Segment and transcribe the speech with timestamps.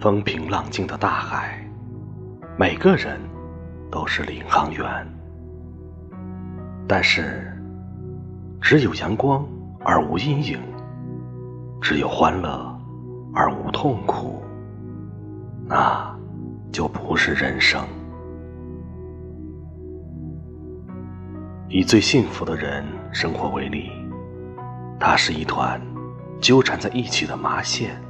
[0.00, 1.62] 风平浪静的大海，
[2.56, 3.20] 每个人
[3.90, 5.06] 都是领航员。
[6.88, 7.54] 但是，
[8.62, 9.46] 只有阳光
[9.84, 10.58] 而无阴影，
[11.82, 12.74] 只有欢乐
[13.34, 14.42] 而无痛苦，
[15.66, 16.18] 那
[16.72, 17.86] 就不是人生。
[21.68, 22.82] 以最幸福的人
[23.12, 23.90] 生活为例，
[24.98, 25.78] 它是一团
[26.40, 28.00] 纠缠在一起的麻线，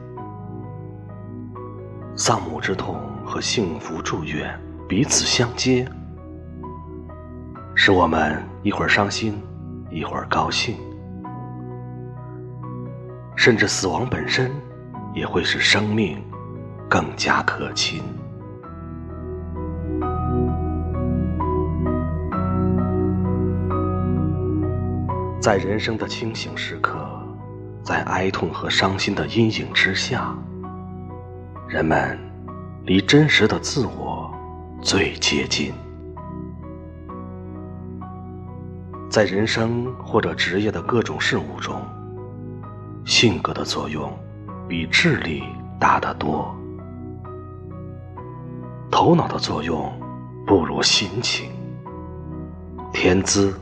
[2.16, 5.88] 丧母之痛和幸福祝愿彼此相接，
[7.74, 9.40] 使我们一会儿伤心，
[9.90, 10.76] 一会儿高兴，
[13.36, 14.50] 甚至死亡本身
[15.14, 16.22] 也会使生命
[16.88, 18.02] 更加可亲。
[25.40, 26.98] 在人生的清醒时刻，
[27.82, 30.36] 在哀痛和伤心的阴影之下，
[31.70, 32.18] 人们
[32.84, 34.28] 离真实的自我
[34.82, 35.72] 最接近。
[39.08, 41.80] 在人生或者职业的各种事物中，
[43.04, 44.12] 性格的作用
[44.68, 45.44] 比智力
[45.78, 46.52] 大得多，
[48.90, 49.92] 头脑的作用
[50.44, 51.52] 不如心情，
[52.92, 53.54] 天资。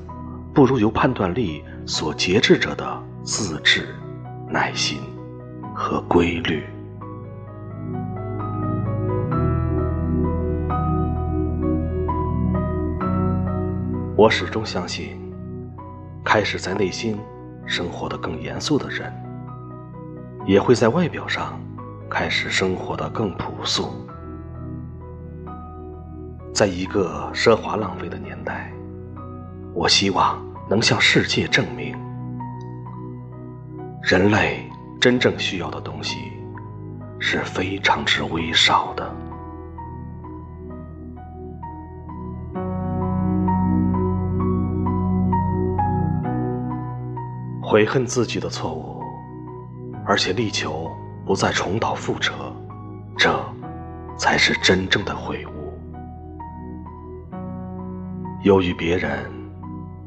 [0.55, 3.95] 不如由判断力所节制着的自制、
[4.49, 4.99] 耐心
[5.73, 6.65] 和规律。
[14.19, 15.17] 我始终相信，
[16.25, 17.17] 开始在内心
[17.67, 19.13] 生活的更严肃的人，
[20.45, 21.57] 也会在外表上
[22.11, 23.93] 开始生活的更朴素。
[26.53, 28.73] 在一个奢华浪费的年代，
[29.73, 30.45] 我希望。
[30.69, 31.97] 能向世界证明，
[34.03, 34.71] 人类
[35.01, 36.19] 真正需要的东西
[37.19, 39.11] 是非常之微少的。
[47.71, 49.03] 悔恨自己的错误，
[50.07, 50.91] 而且力求
[51.27, 52.33] 不再重蹈覆辙，
[53.15, 53.31] 这
[54.17, 55.79] 才是真正的悔悟。
[58.45, 59.31] 优于别人。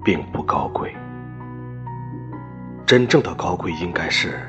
[0.04, 0.92] 并不高贵，
[2.88, 4.42] 真正的高贵应该是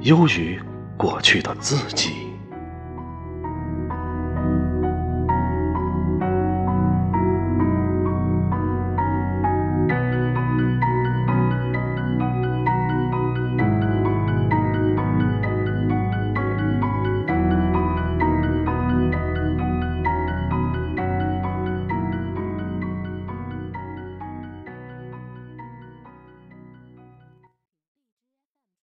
[0.00, 0.60] 优于
[0.94, 2.29] 过去的自己。